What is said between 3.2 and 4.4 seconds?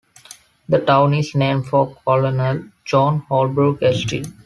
Holbrook Estill.